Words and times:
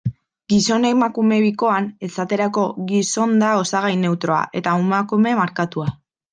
Gizon-emakume 0.51 1.37
bikoan, 1.43 1.89
esaterako, 2.09 2.65
gizon 2.93 3.37
da 3.45 3.53
osagai 3.63 3.95
neutroa, 4.07 4.43
eta 4.63 4.77
emakume 4.91 5.39
markatua. 5.45 5.97